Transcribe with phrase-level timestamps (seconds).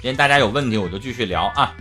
[0.00, 1.74] 今天大家有问题我就继续聊啊。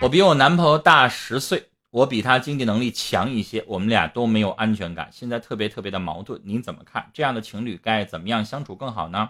[0.00, 7.10] 我比我男朋友大十岁，我比他经济能力强一些，我们俩都没有安全感，现在特别特别的矛盾，您怎么看？
[7.12, 9.28] 这样的情侣该怎么样相处更好呢？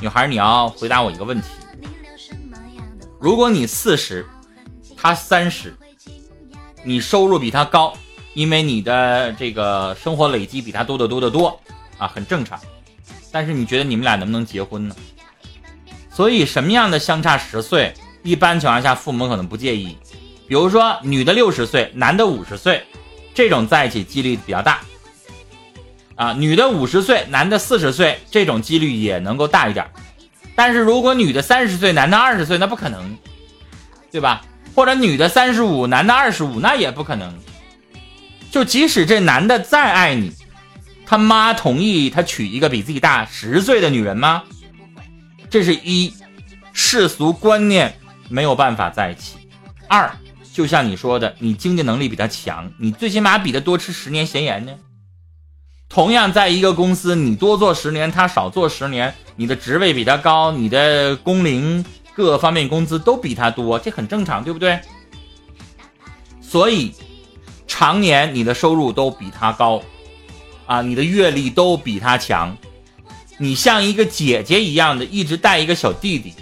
[0.00, 1.48] 女孩，你要回答我一个问题：
[3.20, 4.24] 如果你四十，
[4.96, 5.74] 他三十，
[6.84, 7.92] 你收入比他高，
[8.34, 11.60] 因为你的这个生活累积比他多得多得多
[11.98, 12.56] 啊，很正常。
[13.32, 14.94] 但是你觉得你们俩能不能结婚呢？
[16.18, 17.94] 所以什么样的相差十岁？
[18.24, 19.96] 一般情况下，父母可能不介意。
[20.48, 22.82] 比如说，女的六十岁，男的五十岁，
[23.32, 24.80] 这种在一起几率比较大。
[26.16, 29.86] 啊，女的五十岁，男的四十岁，这种几率也能够大一点。
[30.56, 33.16] 但是如果女的三十岁，男的二十岁，那不可能，
[34.10, 34.42] 对吧？
[34.74, 37.32] 或者女的三十五，男的二十五，那也不可能。
[38.50, 40.32] 就即使这男的再爱你，
[41.06, 44.42] 他妈同意他娶一个比自己大十岁的女人吗？
[45.48, 46.12] 这是一
[46.72, 47.94] 世俗观念。
[48.30, 49.38] 没有办法在一起。
[49.88, 50.14] 二，
[50.52, 54.72] 就像你说的，你经济能力比他强，你最起码比他多吃十年闲盐呢。
[55.88, 64.78] 同样，在一个公司，你多做十年，他少做十年，你的职位比他高，你的工龄各方面工资都比他多，这很正常，对不对？
[66.42, 66.92] 所以，
[67.66, 69.82] 常年你的收入都比他高，
[70.66, 72.54] 啊，你的阅历都比他强，
[73.38, 76.34] 你像一个姐姐一样的一直带一个小弟弟。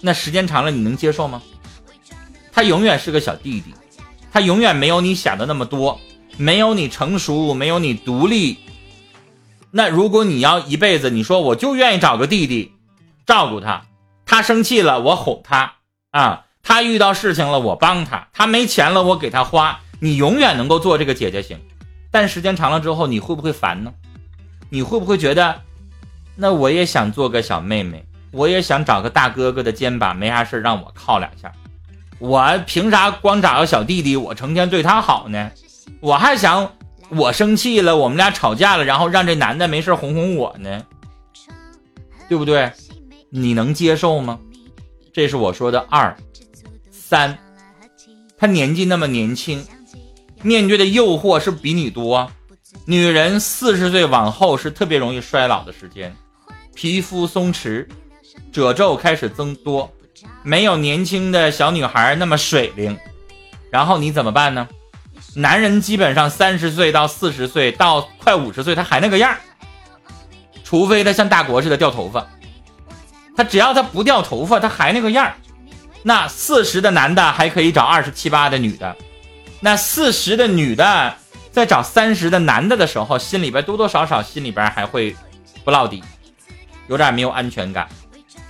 [0.00, 1.42] 那时间长了，你能接受吗？
[2.52, 3.74] 他永远是个小弟弟，
[4.32, 6.00] 他永远没有你想的那么多，
[6.36, 8.58] 没有你成熟，没有你独立。
[9.70, 12.72] 那如果你要一辈子，你说我就愿意找个弟弟，
[13.26, 13.86] 照顾他，
[14.24, 15.74] 他生气了我哄他
[16.10, 21.60] 啊，他遇到事情了我帮他，他没钱了我给他花，你永远能够做这个姐姐型。
[22.10, 23.92] 但时间长了之后，你会不会烦呢？
[24.70, 25.62] 你会不会觉得，
[26.42, 28.02] 那我也想做个小妹妹？
[28.30, 31.52] 我也想找个大哥哥的肩膀，没啥事让我靠两下。
[32.18, 34.16] 我凭啥光找个小弟弟？
[34.16, 35.50] 我成天对他好呢？
[36.00, 36.72] 我还想
[37.10, 40.82] 我生气了，我们俩吵架了，然后让这男的没事哄哄我呢，
[42.26, 42.72] 对不对？
[43.28, 44.38] 你能接受吗？
[45.12, 46.16] 这是我说的二
[46.90, 47.36] 三。
[48.38, 49.62] 他年纪那么年轻，
[50.42, 52.32] 面对的诱惑是比你多。
[52.86, 56.16] 女人四十岁往后是特别容易衰老的时间，
[56.80, 57.86] 皮肤松弛。
[58.50, 59.92] 褶皱开始增多，
[60.42, 62.96] 没有年轻的小女孩那么水灵，
[63.70, 64.66] 然后你怎么办呢？
[65.34, 69.36] 男人基本上三十岁到四十岁到快五十岁，他还那个样
[70.64, 72.26] 除非他像大国似的掉头发，
[73.36, 75.30] 他只要他不掉头发，他还那个样
[76.02, 78.96] 那四十的男的还可以找二十七八的女的，
[79.60, 81.14] 那四十的女的
[81.52, 85.14] 在找三十的男的的时候，心里边多多少少心里边还会
[85.62, 86.02] 不落底，
[86.90, 87.88] 有点没有安全感。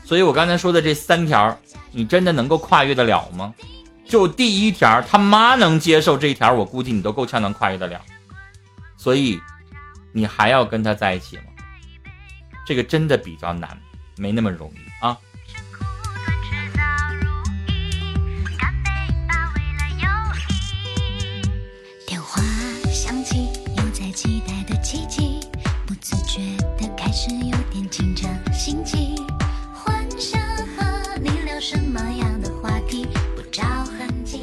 [0.04, 1.56] 所以，我刚才说的这三条，
[1.92, 3.54] 你真的能够跨越得了吗？
[4.08, 8.00] 就第一条，他妈能接受这一条，我估计你都够呛能跨越得了。
[8.96, 9.38] 所以，
[10.12, 11.42] 你还要跟他在一起吗？
[12.66, 13.78] 这个真的比较难，
[14.16, 14.89] 没那么容易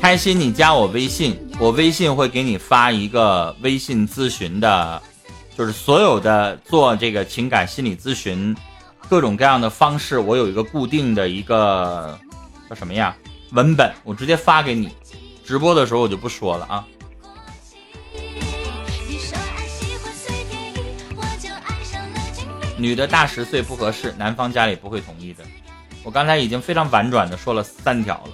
[0.07, 5.01] 开心，你加我微信，我微信会给你发一个微信咨询的，
[5.53, 8.56] 就是所有的做这个情感心理咨询，
[9.09, 12.17] 各种各样的方式，我有一个固定的一个
[12.69, 13.13] 叫什么呀
[13.51, 14.96] 文本，我直接发给你。
[15.44, 16.88] 直播的时候我就不说了啊。
[22.78, 25.44] 女的大十岁不合适，男方家里不会同意的。
[26.01, 28.29] 我刚才已经非常婉转的说了三条了。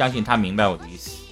[0.00, 1.22] 相信他明白我的意思。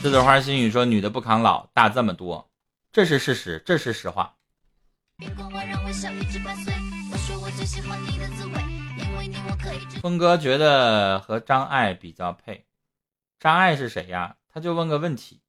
[0.00, 2.48] 栀子花心语说：“女的不抗老，大这么多，
[2.92, 4.36] 这是事实，这是实话。”
[10.00, 12.66] 峰哥觉得和张爱比较配。
[13.40, 14.36] 张爱是谁呀？
[14.48, 15.40] 他就问个问题。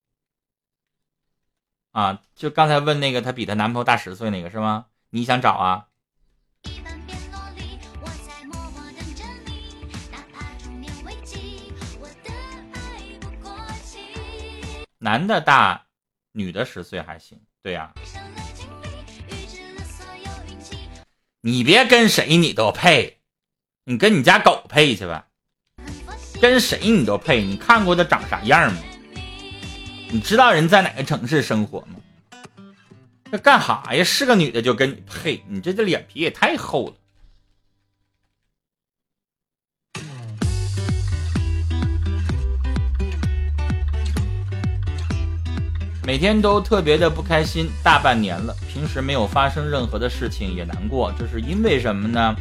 [1.91, 4.87] 啊，就刚才问那个，他比她男朋友大十岁那个是吗？
[5.11, 5.89] 你想找啊？
[15.03, 15.87] 男的大，
[16.31, 17.91] 女的十岁还行，对呀。
[21.41, 23.17] 你别跟谁你都配，
[23.83, 25.25] 你跟你家狗配去吧。
[26.39, 28.79] 跟谁你都配，你看过他长啥样吗？
[30.11, 31.95] 你知道人在哪个城市生活吗？
[33.31, 34.03] 这干哈呀？
[34.03, 36.95] 是个女的就跟你配，你这这脸皮也太厚了。
[46.03, 52.35] 每天都特别的不开心，大半年了，平时没有发生任何的事情也难过，这是因为什么呢？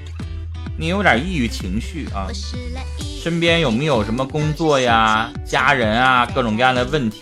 [0.79, 2.27] 你有点抑郁情绪啊，
[2.99, 7.21] 身边有没有什么工作呀、家人啊各种各样的问题？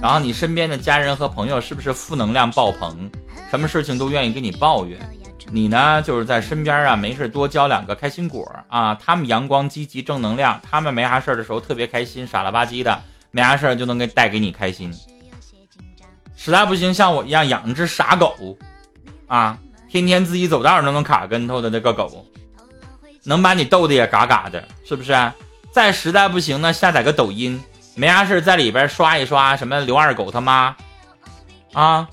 [0.00, 3.10] 然后你身边的家人和朋友是不是负能量爆棚，
[3.50, 4.98] 什么事情都愿意跟你抱怨？
[5.52, 12.98] 你呢，就是在身边啊，没事多交两个开心果啊，他们阳光积极正能量，他们没啥事的时候特别开心，傻了吧唧的，
[13.30, 14.90] 没啥事就能给带给你开心。
[16.36, 18.56] 实在不行，像我一样养只傻狗，
[19.26, 19.58] 啊，
[19.90, 22.24] 天天自己走道都能卡跟头的那个狗。
[23.24, 25.12] 能把你逗得也嘎嘎的，是不是？
[25.72, 27.60] 再实在不行呢，下载个抖音，
[27.96, 30.76] 没啥事在里边刷一刷，什么刘二狗他妈，
[31.72, 32.08] 啊，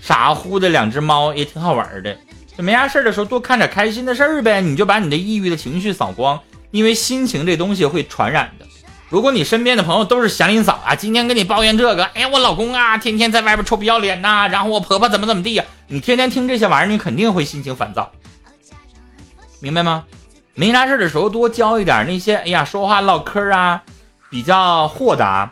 [0.00, 2.16] 傻乎的两只猫也挺好玩的。
[2.56, 6.40] 这没啥事的时候多看点开心的事儿呗，你就把你的抑郁的情绪扫光，
[6.70, 8.64] 因为心情这东西会传染的。
[9.08, 18.10] 如果你身边的朋友都是祥林嫂啊，今天跟你抱怨这个，哎呀，我老公啊，天天在外边臭不要脸呐，然后我婆婆怎么怎么地呀，你天天听这些玩意儿，你肯定会心情烦躁，
[19.60, 20.04] 明白吗？
[20.54, 23.82] 没啥事的时候多教一点那些，哎呀，说话唠嗑啊，
[24.28, 25.50] 比较豁达，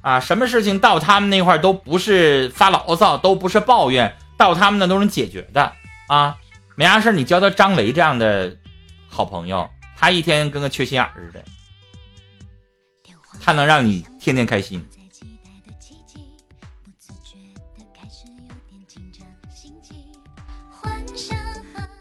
[0.00, 5.72] 啊，什么事情到他们那块都不是发牢骚，都不是抱怨，到他们那都能解决的
[6.08, 6.34] 啊。
[6.74, 8.56] 没啥事你教他张雷这样的
[9.08, 11.44] 好朋友，他一天跟个缺心眼似的，
[13.46, 14.84] 他能让你天天开心。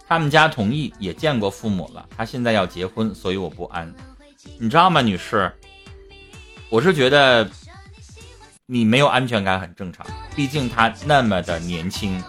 [0.08, 2.04] 他们家同意，也见过父母了。
[2.18, 3.94] 他现在要结婚，所以我不安。
[4.58, 5.54] 你知道吗，女士？
[6.72, 7.48] 我是觉得
[8.66, 10.04] 你没有安全感很正常，
[10.36, 12.24] 毕竟他那么的年轻。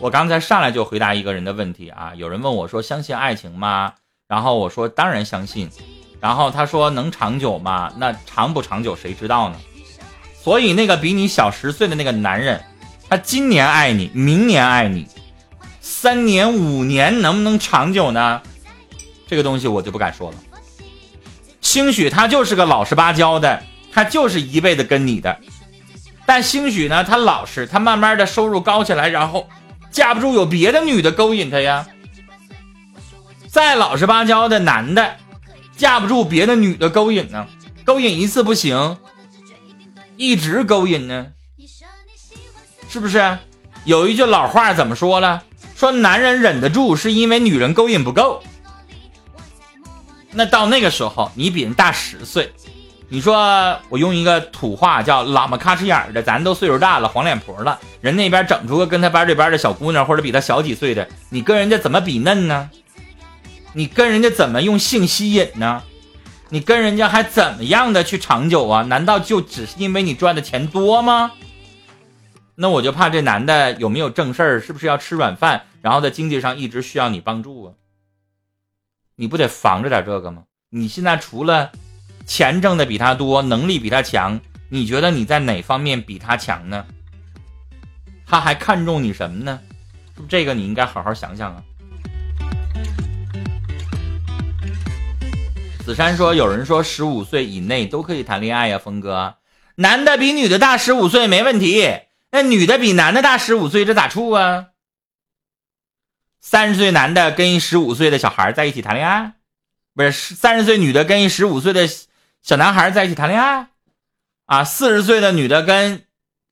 [0.00, 3.92] 我刚才上来就回答一个人的问题啊，有人问我说相信爱情吗？
[4.26, 5.68] 然后我说当然相信。
[6.22, 7.92] 然后他说能长久吗？
[7.96, 9.56] 那长不长久谁知道呢？
[10.40, 12.64] 所以那个比你小十岁的那个男人，
[13.10, 15.08] 他今年爱你，明年爱你。
[15.80, 18.40] 三年五年能不能长久呢？
[19.26, 20.36] 这个东西我就不敢说了。
[21.60, 23.60] 兴许他就是个老实巴交的，
[23.92, 25.36] 他就是一辈子跟你的。
[26.24, 29.48] 但兴许呢，他老实，他慢慢的收入高起来，然后
[29.90, 31.84] 架不住有别的女的勾引他呀。
[33.48, 35.16] 再老实巴交的男的，
[35.82, 37.44] 架不住别的女的勾引呢。
[37.84, 38.96] 勾引一次不行，
[40.16, 41.26] 一直勾引呢，
[42.88, 43.36] 是不是？
[43.84, 45.42] 有一句老话怎么说了？
[45.74, 48.40] 说男人忍得住，是因为女人勾引不够。
[50.30, 52.52] 那到那个时候，你比人大十岁，
[53.08, 62.70] 你说我用一个土话叫“喇嘛咔哧眼儿的”，咱都岁数大了，黄脸婆了，人那边整出个跟他班这边的小姑娘，或者比他小几岁的，你跟人家怎么比嫩呢？
[63.72, 65.82] 你跟人家怎么用性吸引呢？
[66.50, 68.82] 你跟人家还怎么样的去长久啊？
[68.82, 71.32] 难道就只是因为你赚的钱多吗？
[72.54, 75.62] 那我就怕这男的有没有正事儿，是不是要吃软饭？
[75.80, 77.72] 然后在经济上一直需要你帮助啊，
[79.16, 80.44] 你不得防着点这个吗？
[80.68, 81.72] 你现在除了
[82.26, 84.38] 钱挣的比他多，能力比他强，
[84.68, 86.84] 你觉得你在哪方面比他强呢？
[88.26, 89.58] 他还看重你什么呢？
[90.28, 91.62] 这个你应该好好想想啊。
[95.84, 99.36] 子珊说：“有人说十五岁以内都可以谈恋爱呀，峰哥，
[99.76, 104.68] 男的比女的大十五岁没问题，那女的比男的大十五岁，这咋处啊？”
[106.40, 109.34] 三十岁男的跟一十五岁的小孩在一起谈恋爱，
[109.94, 111.88] 不是三十岁女的跟一十五岁的
[112.42, 113.68] 小男孩在一起谈恋爱，
[114.46, 116.04] 啊，四十岁的女的跟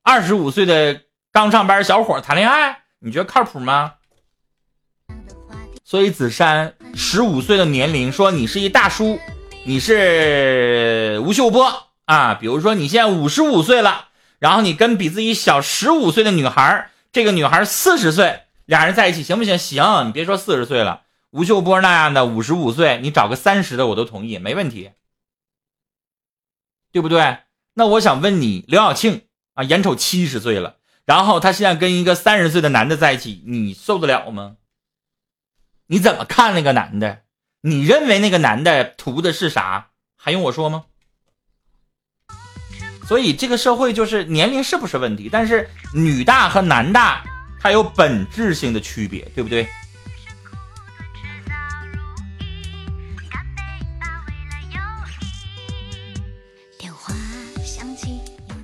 [0.02, 3.94] 二十五岁的刚上班小伙谈恋爱，你觉得靠谱吗？
[5.84, 9.18] 所以子珊十五岁的年龄，说你是一大叔，
[9.64, 18.42] 你是吴秀波啊，比如说你现在五十五岁了，然后你跟比自己小十五岁的女孩，这个女孩四十岁。
[18.66, 19.58] 俩人在一起行不行？
[19.58, 24.92] 行，你别说四十岁了，吴秀波那样的五十五岁，你找个三十的我都同意，没问题，
[26.92, 27.38] 对不对？
[27.74, 29.22] 那我想问你，刘晓庆
[29.54, 34.54] 啊，眼瞅七十岁了，然后她现在跟一个三十岁的男的在一起，你受得了吗？
[35.90, 37.22] 你怎么看那个男的？
[37.62, 39.88] 你认为那个男的图的是啥？
[40.16, 40.84] 还用我说吗？
[43.08, 45.28] 所以这个社会就是年龄是不是问题？
[45.28, 47.24] 但是女大和男大。
[47.62, 49.68] 它有本质性的区别，对不对？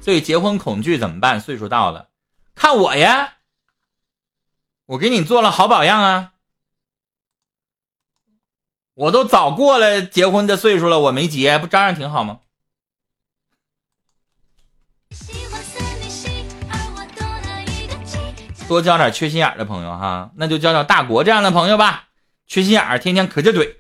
[0.01, 1.41] 所以结婚恐惧怎么办？
[1.41, 2.09] 岁数到了，
[2.55, 3.35] 看我呀！
[4.87, 6.33] 我给你做了好榜样啊！
[8.97, 12.41] 我都早过了结婚的岁数了，我没结，不照样挺好吗？
[18.67, 22.09] 多交点缺心眼的朋友哈，那就交交大国这样的朋友吧。
[22.47, 23.77] 缺心眼，天天可劲怼。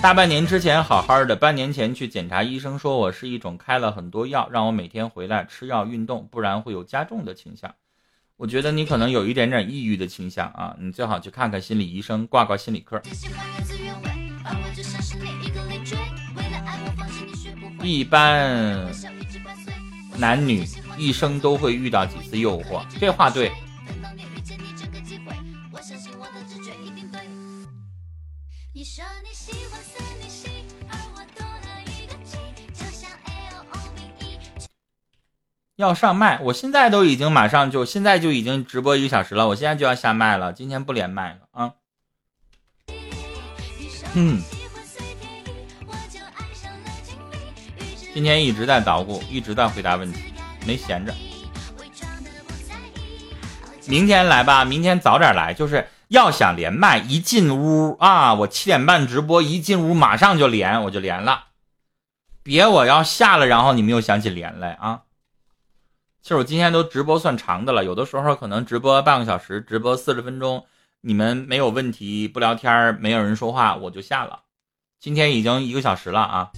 [0.00, 7.74] 大半年之前好好的，半年前去检查，医生说我是一种开了很多药，让我每天回来吃药运动，不然会有加重的倾向。
[8.36, 13.02] 我觉得你可能有一点点抑郁的倾向啊，你最好去看看心理医生，挂挂心理科。
[17.82, 18.88] 一般
[20.16, 20.64] 男女
[20.96, 23.50] 一生都会遇到几次诱惑，这话对。
[35.78, 41.72] 要上麦，我现在都已经马上就现在就已经直播一个小时了，我现在就要下麦了，今天不连麦了啊。
[44.14, 44.42] 嗯，
[48.12, 50.34] 今天一直在捣鼓，一直在回答问题，
[50.66, 51.14] 没闲着。
[53.86, 61.44] 明天来吧，明天早点来，就是要想连麦，一进屋啊，我七点半直播，一进屋马上就连，我就连了，
[62.42, 65.02] 别我要下了，然后你们又想起连来啊。
[66.20, 70.66] 其实我今天都直播算长的了，有的时候可能直播半个小时，直播四十分钟，
[71.00, 74.40] 你们没有问题，不聊天没有人说话，我就下了。
[75.00, 76.50] 今天已经一个小时了啊。